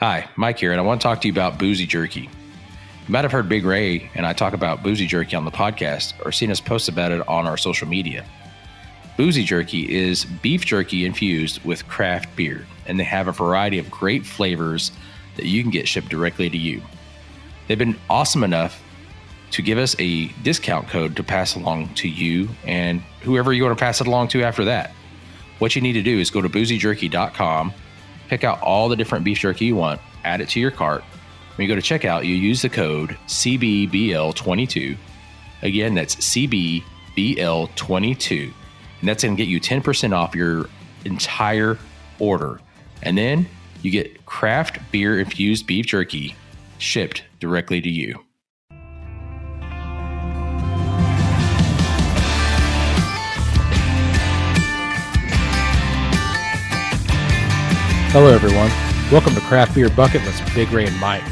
[0.00, 2.22] Hi, Mike here, and I want to talk to you about Boozy Jerky.
[2.22, 2.28] You
[3.08, 6.32] might have heard Big Ray and I talk about Boozy Jerky on the podcast or
[6.32, 8.24] seen us post about it on our social media.
[9.18, 13.90] Boozy Jerky is beef jerky infused with craft beer, and they have a variety of
[13.90, 14.90] great flavors
[15.36, 16.80] that you can get shipped directly to you.
[17.68, 18.82] They've been awesome enough
[19.50, 23.76] to give us a discount code to pass along to you and whoever you want
[23.76, 24.92] to pass it along to after that.
[25.58, 27.74] What you need to do is go to boozyjerky.com,
[28.30, 31.02] pick out all the different beef jerky you want, add it to your cart.
[31.56, 34.96] When you go to checkout, you use the code CBBL22.
[35.62, 38.52] Again, that's CBBL22.
[39.00, 40.68] And that's going to get you 10% off your
[41.04, 41.76] entire
[42.20, 42.60] order.
[43.02, 43.48] And then
[43.82, 46.36] you get craft beer infused beef jerky
[46.78, 48.24] shipped directly to you.
[58.12, 58.70] Hello, everyone.
[59.12, 61.22] Welcome to Craft Beer Bucket with Big Ray and Mike,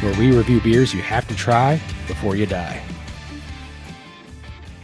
[0.00, 2.80] where we review beers you have to try before you die.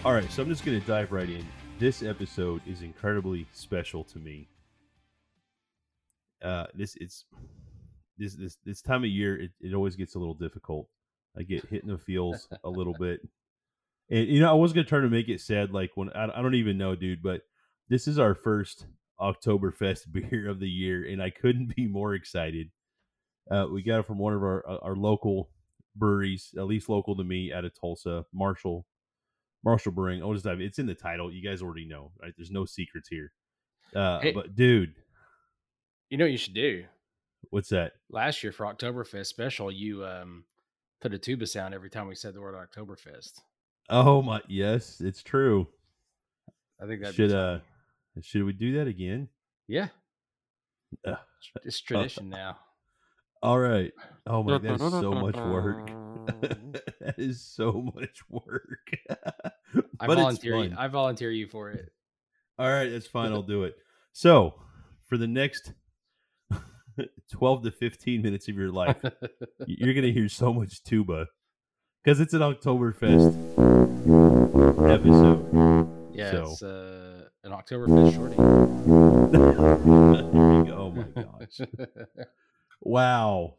[0.05, 1.47] All right, so I'm just going to dive right in.
[1.79, 4.49] This episode is incredibly special to me.
[6.43, 7.25] Uh, this it's
[8.19, 9.41] this this this time of year.
[9.41, 10.89] It, it always gets a little difficult.
[11.39, 13.21] I get hit in the feels a little bit,
[14.11, 15.71] and you know I was going to try to make it sad.
[15.71, 17.43] Like when I, I don't even know, dude, but
[17.89, 18.87] this is our first
[19.21, 22.71] Oktoberfest beer of the year, and I couldn't be more excited.
[23.51, 25.51] Uh, we got it from one of our uh, our local
[25.97, 28.87] breweries, at least local to me, out of Tulsa, Marshall.
[29.65, 30.23] Marshall Brewing.
[30.23, 30.61] I'll just dive.
[30.61, 31.33] It's in the title.
[31.33, 32.35] You guys already know, right?
[32.37, 33.33] There's no secrets here.
[33.97, 34.33] Uh, Hey.
[34.33, 34.93] but dude,
[36.11, 36.85] You know what you should do?
[37.51, 37.93] what's that?
[38.11, 40.45] Last year for Oktoberfest special, you um,
[41.01, 43.41] put a tuba sound every time we said the word Oktoberfest.
[43.89, 45.67] Oh my, yes, it's true.
[46.83, 47.61] I think that Should uh,
[48.23, 49.29] should we do that again?
[49.69, 49.89] yeah,
[51.07, 51.15] Uh,
[51.65, 52.59] it's tradition now.
[53.43, 53.93] All right.
[54.27, 55.87] Oh my, that's so much work.
[57.01, 58.97] that is so much work.
[60.01, 60.57] I volunteer.
[60.65, 60.75] You.
[60.79, 61.91] I volunteer you for it.
[62.59, 63.33] All right, that's fine.
[63.33, 63.75] I'll do it.
[64.13, 64.55] So,
[65.09, 65.73] for the next
[67.33, 68.97] 12 to 15 minutes of your life,
[69.67, 71.27] you're going to hear so much tuba
[72.03, 73.35] because it's an Oktoberfest
[74.91, 75.89] episode.
[76.15, 77.04] yeah, So- it's uh,
[77.45, 78.37] an Oktoberfest shorty.
[80.73, 81.61] oh my gosh.
[82.87, 83.55] Wow.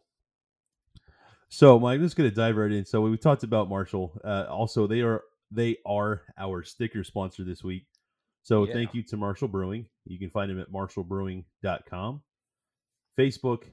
[1.49, 2.85] So, Mike, let's going to dive right in.
[2.85, 4.19] So, we talked about Marshall.
[4.23, 7.87] Uh, also, they are they are our sticker sponsor this week.
[8.43, 8.73] So, Yeah.
[8.73, 9.87] thank you to Marshall Brewing.
[10.05, 12.21] You can find them at marshallbrewing.com,
[13.17, 13.63] Facebook,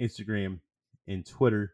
[0.00, 0.60] Instagram,
[1.08, 1.72] and Twitter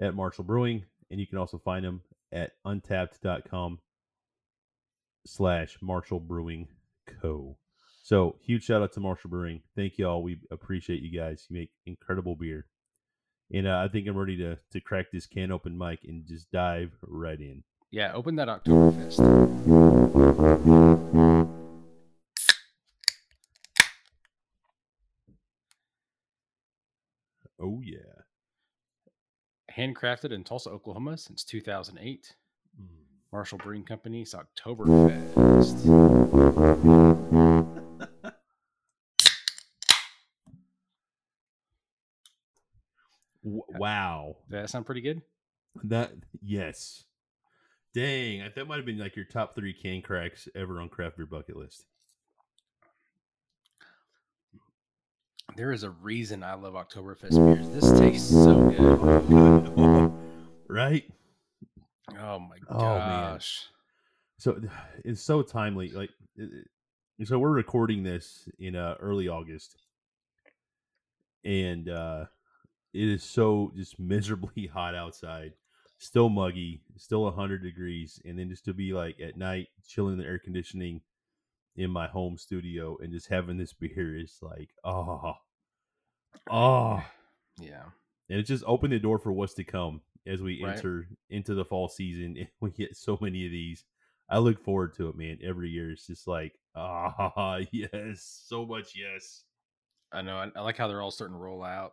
[0.00, 2.00] at Marshall Brewing, and you can also find them
[2.32, 3.78] at untappd.com
[5.26, 6.68] slash Marshall Brewing
[7.20, 7.56] Co.
[8.02, 9.62] So huge shout out to Marshall Brewing.
[9.76, 10.22] Thank you all.
[10.22, 11.46] We appreciate you guys.
[11.48, 12.66] You make incredible beer.
[13.52, 16.50] And uh, I think I'm ready to to crack this can open, Mike, and just
[16.50, 17.62] dive right in.
[17.90, 19.20] yeah, open that Oktoberfest.
[27.62, 27.98] Oh yeah.
[29.76, 32.34] Handcrafted in Tulsa, Oklahoma since 2008.
[33.32, 35.86] Marshall Brewing Company's Oktoberfest.
[43.42, 44.36] Wow.
[44.50, 45.22] Does that sound pretty good?
[45.84, 47.04] That yes.
[47.94, 51.26] Dang, that might have been like your top three can cracks ever on craft beer
[51.26, 51.84] bucket list.
[55.56, 57.68] There is a reason I love Oktoberfest beers.
[57.70, 60.12] This tastes so good.
[60.68, 61.04] right?
[62.18, 63.66] Oh my Oh, gosh.
[64.38, 64.60] So
[65.04, 65.90] it's so timely.
[65.90, 66.10] Like,
[67.24, 69.76] so we're recording this in uh, early August,
[71.44, 72.26] and uh,
[72.94, 75.54] it is so just miserably hot outside.
[75.98, 80.24] Still muggy, still hundred degrees, and then just to be like at night chilling the
[80.24, 81.02] air conditioning
[81.76, 85.34] in my home studio and just having this beer is like, oh,
[86.50, 87.02] oh,
[87.60, 87.90] Yeah.
[88.28, 90.76] and it just opened the door for what's to come as we Right.
[90.76, 93.84] enter into the fall season and we get so many of these
[94.28, 98.94] i look forward to it man every year it's just like ah yes so much
[98.96, 99.44] yes
[100.12, 100.38] I know.
[100.38, 101.92] I, I like how they're all starting to roll out.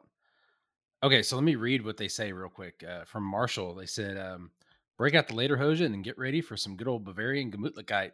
[1.03, 2.83] Okay, so let me read what they say real quick.
[2.83, 4.50] Uh, from Marshall, they said, um,
[4.97, 8.13] break out the Lederhosen and get ready for some good old Bavarian Gemütlichkeit,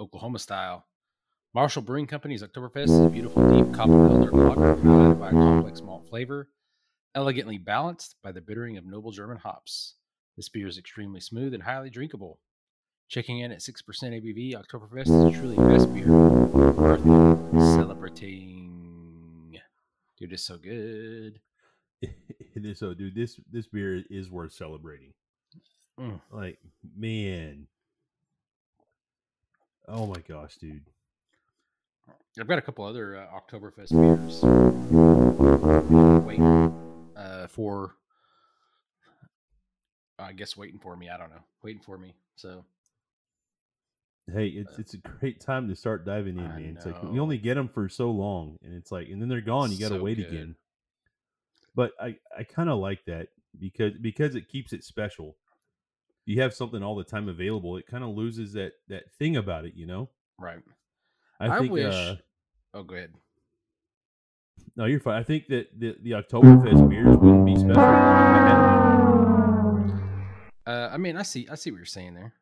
[0.00, 0.86] Oklahoma style.
[1.52, 5.82] Marshall Brewing Company's Oktoberfest is a beautiful, deep copper colored lager highlighted by a complex
[5.82, 6.48] malt flavor,
[7.14, 9.94] elegantly balanced by the bittering of noble German hops.
[10.36, 12.38] This beer is extremely smooth and highly drinkable.
[13.08, 17.02] Checking in at 6% ABV, Oktoberfest is a truly fest beer worth
[17.74, 19.60] celebrating.
[20.18, 21.40] Dude, it's so good.
[22.56, 25.12] this, so dude, this this beer is worth celebrating.
[26.00, 26.20] Mm.
[26.30, 26.58] Like,
[26.96, 27.66] man.
[29.88, 30.84] Oh my gosh, dude.
[32.40, 34.42] I've got a couple other uh, Oktoberfest beers.
[36.24, 36.81] Wait,
[37.42, 37.94] uh, for
[40.18, 41.08] I guess waiting for me.
[41.08, 42.14] I don't know, waiting for me.
[42.36, 42.64] So
[44.32, 46.74] Hey, it's it's a great time to start diving in, I man.
[46.76, 47.22] It's like we know.
[47.22, 49.72] only get them for so long, and it's like, and then they're gone.
[49.72, 50.26] You got to So wait good.
[50.28, 50.54] again.
[51.74, 53.28] But I I kind of like that
[53.58, 55.36] because because it keeps it special.
[56.24, 57.76] You have something all the time available.
[57.76, 60.08] It kind of loses that that thing about it, you know.
[60.38, 60.60] right.
[61.40, 61.72] I, I, think.
[61.72, 61.92] wish.
[61.92, 62.16] Uh,
[62.74, 63.12] oh, go ahead.
[64.76, 65.18] No, you're fine.
[65.18, 67.78] I think that the the Oktoberfest beers wouldn't be special.
[67.78, 68.52] I
[70.66, 71.48] Uh, I mean, I see.
[71.50, 72.32] I see what you're saying there.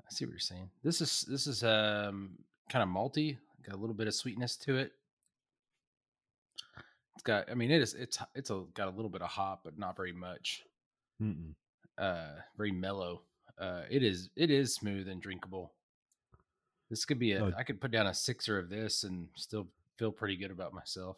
[0.00, 0.70] I see what you're saying.
[0.82, 2.38] This is this is um
[2.70, 3.38] kind of malty.
[3.66, 4.92] Got a little bit of sweetness to it.
[7.14, 7.50] It's got.
[7.50, 7.94] I mean, it is.
[7.94, 10.64] It's it's a, got a little bit of hop, but not very much.
[11.22, 11.54] Mm-mm.
[11.98, 13.22] Uh, very mellow.
[13.58, 14.30] Uh, it is.
[14.36, 15.72] It is smooth and drinkable.
[16.90, 17.44] This could be a.
[17.44, 17.52] Oh.
[17.56, 19.68] I could put down a sixer of this and still
[19.98, 21.16] feel pretty good about myself.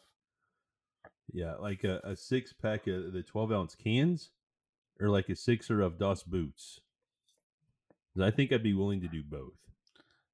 [1.33, 4.31] Yeah, like a, a six pack of the twelve ounce cans,
[5.01, 6.81] or like a sixer of Das Boots.
[8.21, 9.53] I think I'd be willing to do both.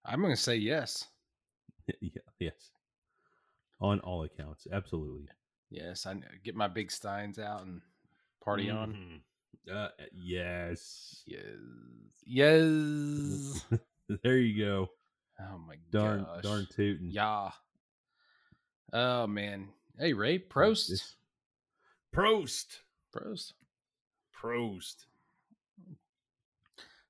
[0.04, 1.08] I'm gonna say yes.
[2.00, 2.70] yeah, yes.
[3.80, 5.26] On all accounts, absolutely.
[5.70, 6.14] Yes, I
[6.44, 7.80] get my big steins out and
[8.44, 8.92] party on.
[9.68, 9.74] Mhm.
[9.74, 11.22] Uh, yes.
[11.26, 11.42] Yes.
[12.24, 13.64] Yes.
[14.22, 14.88] there you go.
[15.40, 16.42] Oh my Darn, gosh.
[16.42, 17.10] darn tootin'.
[17.10, 17.50] Yeah.
[18.92, 19.68] Oh man.
[19.98, 20.88] Hey Ray, Prost.
[20.88, 21.14] This-
[22.14, 22.78] Prost.
[23.14, 23.52] Prost.
[24.38, 25.06] Prost.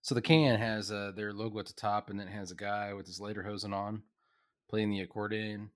[0.00, 2.56] So the can has uh, their logo at the top, and then it has a
[2.56, 4.02] guy with his lederhosen on,
[4.68, 5.70] playing the accordion.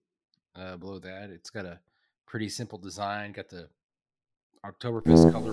[0.54, 1.78] Uh, below that, it's got a
[2.26, 3.32] pretty simple design.
[3.32, 3.68] Got the
[4.64, 5.52] Oktoberfest color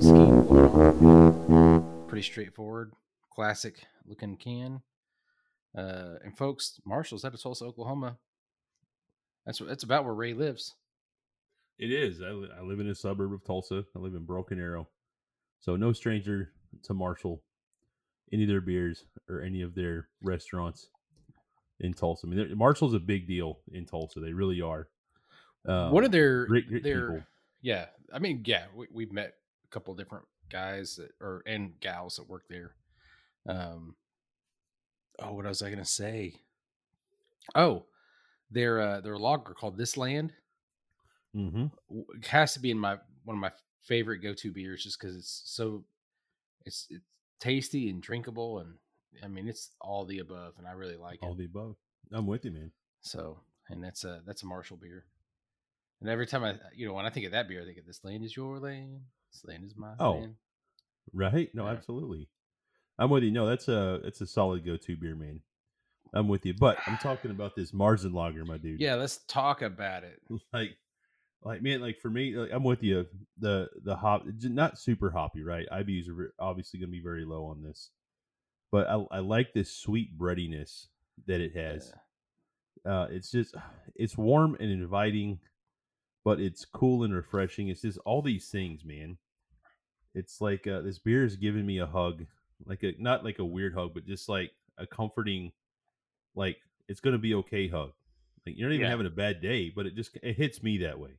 [0.00, 2.06] scheme going on.
[2.06, 2.92] Pretty straightforward,
[3.30, 4.82] classic looking can.
[5.76, 8.18] Uh, and folks, Marshall's out of Tulsa, Oklahoma.
[9.46, 10.74] That's that's about where Ray lives.
[11.78, 12.22] It is.
[12.22, 13.84] I, li- I live in a suburb of Tulsa.
[13.96, 14.88] I live in Broken Arrow.
[15.60, 16.52] So no stranger
[16.84, 17.42] to Marshall,
[18.32, 20.88] any of their beers or any of their restaurants
[21.80, 22.26] in Tulsa.
[22.26, 24.20] I mean, Marshall's a big deal in Tulsa.
[24.20, 24.88] They really are.
[25.66, 27.22] Um, One of their great, great their people.
[27.62, 29.34] yeah, I mean yeah, we, we've met
[29.64, 32.74] a couple different guys that, or and gals that work there.
[33.48, 33.94] Um,
[35.18, 36.34] oh, what was I gonna say?
[37.54, 37.84] Oh,
[38.52, 40.32] their uh, their lager called This Land
[41.34, 41.66] Mm-hmm.
[42.20, 43.50] it has to be in my one of my
[43.82, 45.82] favorite go to beers just because it's so
[46.66, 47.06] it's it's
[47.40, 48.74] tasty and drinkable and
[49.24, 51.38] I mean it's all the above and I really like All it.
[51.38, 51.76] the above.
[52.12, 52.70] I'm with you, man.
[53.00, 53.38] So
[53.70, 55.04] and that's a that's a Marshall beer.
[56.02, 57.86] And every time I you know when I think of that beer, I think of
[57.86, 59.00] this land is your land,
[59.32, 60.34] this land is my Oh, land.
[61.14, 61.48] Right?
[61.54, 61.72] No, Yeah.
[61.72, 62.28] absolutely.
[62.98, 63.30] I'm with you.
[63.30, 65.40] No, that's a that's a solid go-to beer, man.
[66.14, 66.54] I'm with you.
[66.54, 68.80] But I'm talking about this Marzen Lager, my dude.
[68.80, 70.20] Yeah, let's talk about it.
[70.52, 70.76] like
[71.44, 73.06] like man like for me like, i'm with you
[73.38, 77.46] the the hop not super hoppy right ibus are obviously going to be very low
[77.46, 77.90] on this
[78.70, 80.88] but I, I like this sweet breadiness
[81.26, 81.92] that it has
[82.86, 83.54] uh it's just
[83.94, 85.38] it's warm and inviting
[86.24, 89.18] but it's cool and refreshing it's just all these things man
[90.14, 92.26] it's like uh, this beer is giving me a hug
[92.66, 95.52] like a not like a weird hug but just like a comforting
[96.34, 96.58] like
[96.88, 97.92] it's going to be okay hug
[98.46, 98.90] like you're not even Yeah.
[98.90, 101.10] having a bad day but it just it hits me that way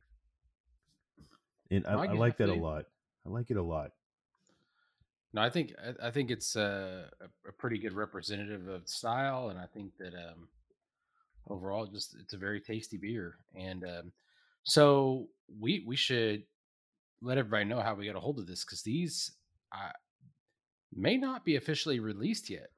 [1.70, 2.86] and I, I I, like that a lot
[3.26, 3.92] i like it a lot
[5.32, 9.48] No, I think I, I think it's uh, a, a pretty good representative of style,
[9.48, 10.48] and I think that um,
[11.48, 13.38] overall, just it's a very tasty beer.
[13.54, 14.12] And um,
[14.62, 15.28] so
[15.60, 16.44] we we should
[17.20, 19.32] let everybody know how we got a hold of this because these
[19.72, 19.90] uh,
[20.94, 22.70] may not be officially released yet.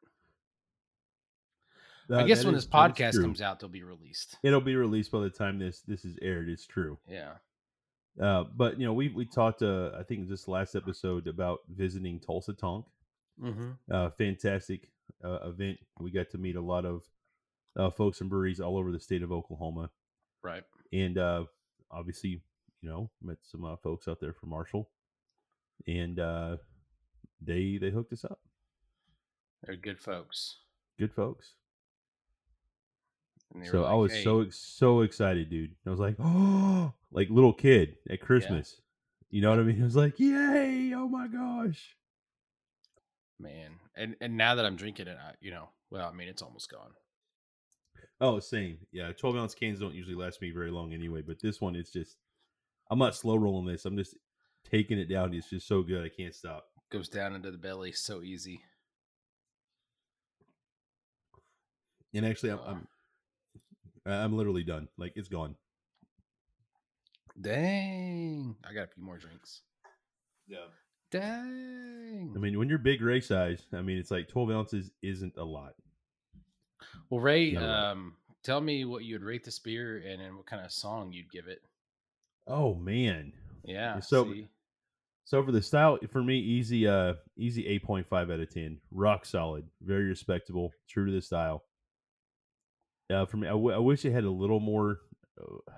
[2.10, 4.36] I Uh, guess that when is- this podcast comes out, they'll be released.
[4.42, 7.34] it'll be released by the time this this is aired it's true Yeah,
[8.20, 12.20] uh but you know we we talked uh i think this last episode about visiting
[12.20, 12.86] tulsa tonk
[13.40, 13.70] mm-hmm.
[13.90, 14.90] uh, fantastic
[15.24, 15.78] uh, event.
[16.00, 17.02] We got to meet a lot of
[17.76, 19.90] uh, folks and breweries all over the state of Oklahoma,
[20.42, 20.64] right.
[20.92, 21.44] and uh,
[21.90, 22.42] obviously,
[22.82, 24.88] you know, met some uh, folks out there from Marshall,
[25.86, 26.56] and uh,
[27.40, 28.40] they they hooked us up.
[29.62, 30.58] They're good folks.
[30.98, 31.54] Good folks.
[33.70, 35.74] So were I was "Hey," so so excited, dude.
[35.86, 38.80] I was like, oh, like little kid at Christmas.
[39.30, 39.80] You know what I mean?
[39.80, 40.92] I was like, yay!
[40.94, 41.96] Oh my gosh!
[43.38, 46.42] man, and and now that I'm drinking it, I, you know, well, I mean, it's
[46.42, 46.90] almost gone.
[48.20, 48.78] Oh, same.
[48.92, 51.92] Yeah, twelve ounce cans don't usually last me very long anyway, but this one, it's
[51.92, 52.16] just
[52.90, 53.84] I'm not slow rolling this.
[53.84, 54.16] I'm just
[54.70, 55.34] taking it down.
[55.34, 56.04] It's just so good.
[56.04, 56.66] I can't stop.
[56.90, 58.60] Goes down into the belly so easy.
[62.14, 62.60] And actually, I'm.
[62.66, 62.88] I'm,
[64.06, 64.88] I'm literally done.
[64.96, 65.56] Like it's gone.
[67.40, 68.56] Dang.
[68.68, 69.62] I got a few more drinks.
[70.48, 70.66] Yeah.
[71.10, 72.32] Dang.
[72.34, 75.44] I mean, when you're big Ray size, I mean, it's like 12 ounces isn't a
[75.44, 75.74] lot.
[77.10, 77.64] well, Ray, lot.
[77.64, 81.30] um, tell me what you'd rate this beer and then what kind of song you'd
[81.30, 81.62] give it.
[82.46, 83.32] Oh man.
[83.64, 84.00] Yeah.
[84.00, 84.48] So- see?
[85.24, 88.78] So for the style, for me, easy, uh, easy 8.5 out of 10.
[88.92, 91.64] Rock solid, very respectable, true to the style.
[93.10, 94.98] Uh, for me, I, w- I wish it had a little more.
[95.40, 95.70] Uh,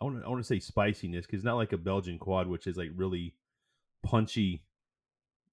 [0.00, 2.66] I want to, I want to say spiciness because not like a Belgian quad, which
[2.66, 3.34] is like really
[4.04, 4.62] punchy,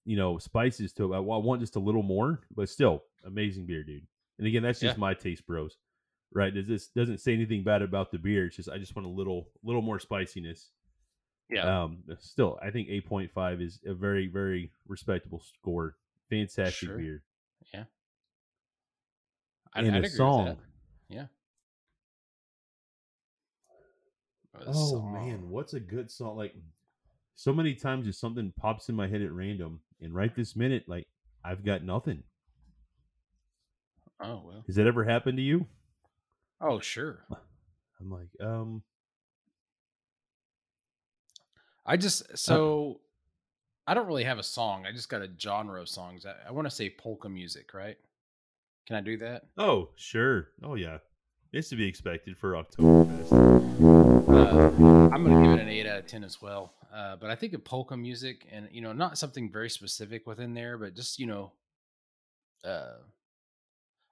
[0.03, 1.15] you know, spices to it.
[1.15, 4.05] I I want just a little more, but still amazing beer, dude.
[4.37, 4.99] And again, that's just Yeah.
[5.01, 5.77] my taste, bros.
[6.33, 6.53] Right?
[6.53, 8.45] Does this doesn't say anything bad about the beer?
[8.47, 10.69] It's just I just want a little, little more spiciness.
[11.49, 11.83] yeah.
[11.83, 15.95] Um, still, I think eight point five is a very, very respectable score.
[16.29, 16.97] Fantastic Sure.
[16.97, 17.23] beer.
[19.73, 20.57] I'd, and I'd a agree with song.
[21.09, 21.27] Yeah.
[24.55, 26.37] A Oh man, what's a good song?
[26.37, 26.55] Like
[27.35, 30.85] so many times, if something pops in my head at random, and right this minute,
[30.87, 31.07] like
[31.43, 32.23] I've got nothing.
[34.21, 34.63] Oh well.
[34.67, 35.67] Has that ever happened to you?
[36.61, 37.25] Oh sure.
[37.99, 38.83] I'm like, um,
[41.85, 43.01] I just so
[43.87, 44.85] I don't really have a song.
[44.85, 46.25] I just got a genre of songs.
[46.25, 47.97] I, I want to say polka music, right?
[48.87, 49.43] Can I do that?
[49.57, 50.99] oh sure, oh yeah,
[51.51, 53.31] it's to be expected for Oktoberfest.
[54.27, 56.73] Uh, I'm gonna give it an eight out of ten as well.
[56.93, 60.53] Uh, but I think of polka music, and you know, not something very specific within
[60.53, 61.51] there, but just you know,
[62.63, 62.97] uh,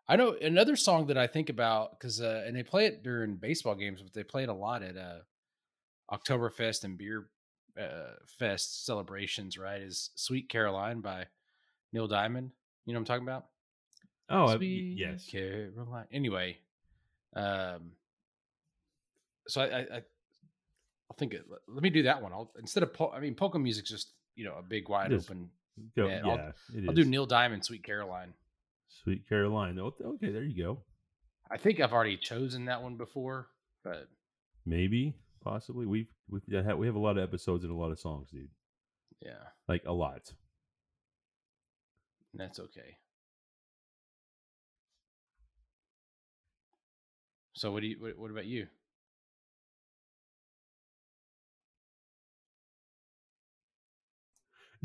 [0.08, 3.36] I know another song that I think about because uh, and they play it during
[3.36, 5.20] baseball games, but they play it a lot at uh,
[6.12, 7.27] Oktoberfest and beer
[7.80, 9.58] uh, fest celebrations.
[9.58, 9.82] Right?
[9.82, 11.27] Is "Sweet Caroline" by
[11.94, 12.51] Neil Diamond.
[12.86, 13.46] You know what I'm talking about?
[14.30, 16.06] Oh Sweet yes, Caroline.
[16.12, 16.58] Anyway,
[17.36, 17.92] um,
[19.48, 20.01] so I, I, I
[21.18, 21.44] think it.
[21.68, 22.32] Let me do that one.
[22.34, 25.50] I'll instead of pol- I mean, polka music's just you know a big wide open.
[25.96, 26.53] Go, yeah, I'll-
[26.88, 27.03] I'll do.
[27.03, 28.34] Neil Diamond, Sweet Caroline.
[28.88, 29.80] Sweet Caroline.
[29.80, 30.80] Oh, Okay, there you go.
[31.51, 33.48] I think I've already chosen that one before,
[33.84, 34.08] but
[34.65, 35.86] Maybe, possibly.
[35.86, 38.50] We've we've we have a lot of episodes and a lot of songs, dude.
[39.22, 39.34] yeah,
[39.68, 40.32] Like a lot.
[42.34, 42.98] that's okay.
[47.63, 47.96] So what do you?
[47.98, 48.67] What, what about you?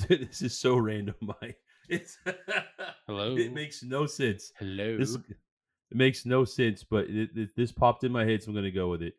[0.06, 1.58] Dude, this is so random, Mike.
[1.88, 2.18] It's
[3.08, 3.36] Hello.
[3.36, 4.52] It makes no sense.
[4.60, 4.96] Hello.
[4.96, 8.54] This it makes no sense, but it, it- this popped in my head, so I'm
[8.54, 9.14] going to go with it.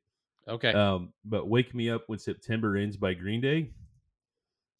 [0.48, 0.72] okay.
[0.72, 3.72] Um, but "Wake Me Up When September Ends" by Green Day,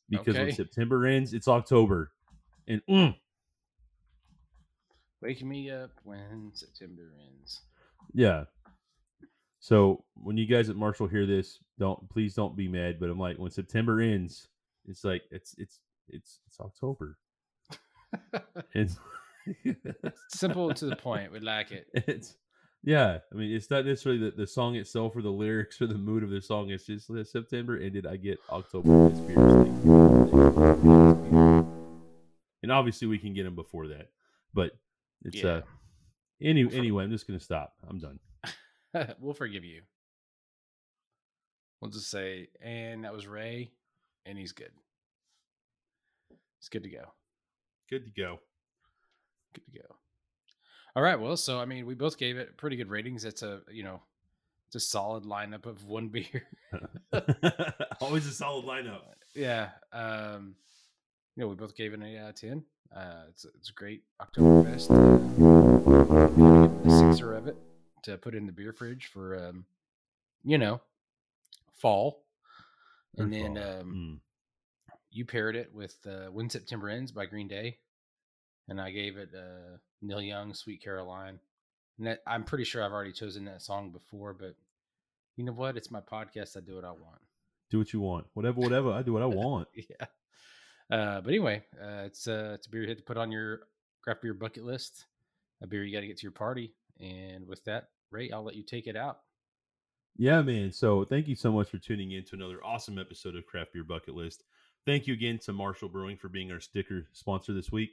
[0.10, 2.14] because when September ends, it's October,
[2.66, 3.14] and mm,
[5.22, 7.60] Wake me up when September ends.
[8.14, 8.46] yeah.
[9.60, 13.00] So when you guys at Marshall hear this, don't please don't be mad.
[13.00, 14.48] But I'm like, when September ends,
[14.86, 17.18] it's like it's it's it's it's October.
[18.74, 18.90] And
[20.30, 21.32] Simple to the point.
[21.32, 21.88] We like it.
[21.94, 22.36] it's
[22.84, 25.98] yeah i mean it's not necessarily the, the song itself or the lyrics or the
[25.98, 29.08] mood of the song it's just that september ended i get october
[32.64, 34.10] and obviously we can get them before that
[34.54, 34.72] but
[35.26, 35.62] it's uh
[36.42, 38.18] any anyway i'm just gonna stop i'm done
[39.20, 39.82] we'll forgive you.
[41.82, 43.72] We'll just say, and that was Ray,
[44.26, 44.72] and he's good.
[46.60, 47.14] It's good to go.
[47.90, 48.40] good to go
[49.54, 49.96] Good to go.
[50.96, 51.20] All right.
[51.20, 53.26] Well, so I mean, we both gave it pretty good ratings.
[53.26, 54.02] It's a you know,
[54.68, 56.48] it's a solid lineup of one beer.
[58.02, 59.02] always a solid lineup
[59.34, 59.70] yeah.
[59.94, 60.56] Um,
[61.36, 62.64] you know, we both gave it an eight out of ten.
[62.96, 64.90] Uh, it's it's a great Oktoberfest.
[64.92, 65.18] Uh,
[66.84, 67.56] the sixer of it
[68.04, 69.66] to put in the beer fridge for um,
[70.44, 70.82] you know,
[71.78, 72.24] fall.
[73.18, 73.80] And then Fall.
[73.82, 74.20] um, Mm.
[75.12, 77.80] you paired it with uh, "When September Ends" by Green Day,
[78.68, 81.40] and I gave it uh, Neil Young, "Sweet Caroline."
[81.98, 84.56] And that, I'm pretty sure I've already chosen that song before, but
[85.36, 85.76] you know what?
[85.76, 86.56] It's my podcast.
[86.56, 87.22] I do what I want.
[87.72, 90.06] do what you want whatever whatever i do what i want yeah.
[90.92, 93.62] Uh, but anyway, uh, it's uh, it's a beer you have to put on your
[94.02, 95.06] craft beer bucket list.
[95.62, 96.74] A beer you got to get to your party.
[97.00, 99.20] And with that, Ray, I'll let you take it out.
[100.18, 100.72] Yeah, man.
[100.72, 103.84] So thank you so much for tuning in to another awesome episode of Craft Beer
[103.84, 104.44] Bucket List.
[104.86, 107.92] Thank you again to Marshall Brewing for being our sticker sponsor this week.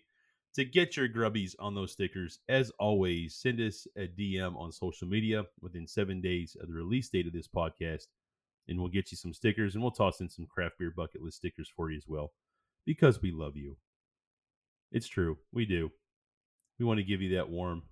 [0.55, 5.07] To get your grubbies on those stickers, as always, send us a DM on social
[5.07, 8.07] media within seven days of the release date of this podcast.
[8.69, 11.39] and we'll get you some stickers, and we'll toss in some craft beer bucket list
[11.39, 12.33] stickers for you as well,
[12.85, 13.77] because we love you.
[14.93, 15.91] It's true, we do.
[16.79, 17.83] We want to give you that warm,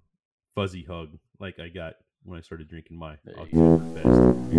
[0.54, 1.94] fuzzy hug like I got
[2.24, 4.54] when I started drinking my There you Oktoberfest.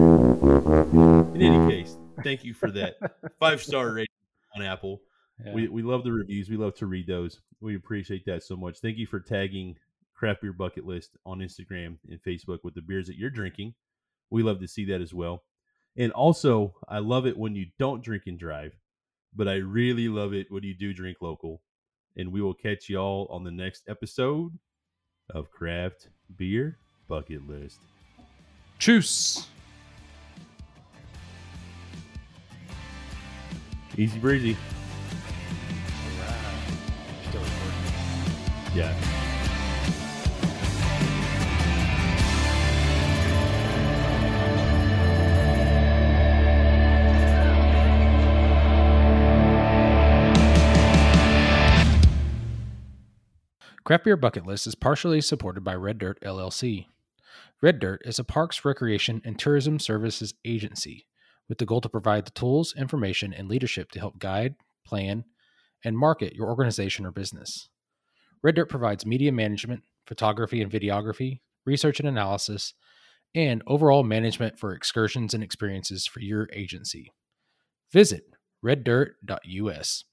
[1.35, 2.97] In any case, thank you for that
[3.39, 4.07] five star rating
[4.55, 5.01] on Apple.
[5.43, 5.53] Yeah.
[5.53, 6.49] We we love the reviews.
[6.49, 7.39] We love to read those.
[7.61, 8.79] We appreciate that so much.
[8.79, 9.75] Thank you for tagging
[10.15, 13.73] Craft Beer Bucket List on Instagram and Facebook with the beers that you're drinking.
[14.29, 15.43] We love to see that as well.
[15.97, 18.73] And also, I love it when you don't drink and drive,
[19.33, 21.61] but I really love it when you do drink local.
[22.17, 24.57] And we will catch y'all on the next episode
[25.29, 26.77] of Craft Beer
[27.07, 27.79] Bucket List.
[28.79, 29.47] Choose.
[33.97, 34.57] Easy breezy.
[37.29, 37.41] Still.
[38.75, 39.24] Yeah.
[53.85, 56.87] Craft Beer Bucket List is partially supported by Red Dirt LLC.
[57.61, 61.05] Red Dirt is a parks, recreation, and tourism services agency
[61.47, 64.55] with the goal to provide the tools, information, and leadership to help guide,
[64.87, 65.23] plan,
[65.83, 67.69] and market your organization or business.
[68.41, 72.73] Red Dirt provides media management, photography and videography, research and analysis,
[73.35, 77.11] and overall management for excursions and experiences for your agency.
[77.91, 78.23] Visit
[78.63, 80.05] reddirt.us.